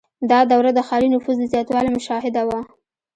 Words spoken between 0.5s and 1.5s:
دوره د ښاري نفوس د